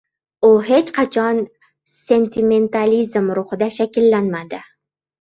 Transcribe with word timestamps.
U 0.47 0.49
hech 0.69 0.89
qachon 0.95 1.43
sentimentalizm 1.97 3.33
ruhida 3.41 3.71
shakllanmadi. 3.81 4.69